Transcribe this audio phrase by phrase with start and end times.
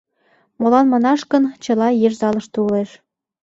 [0.59, 2.89] молан манаш гын чыла еш залыште улеш.